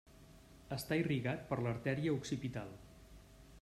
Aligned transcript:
Està 0.77 0.97
irrigat 1.01 1.45
per 1.51 1.59
l'artèria 1.67 2.17
occipital. 2.19 2.77